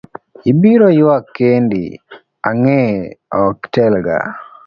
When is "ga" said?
4.05-4.19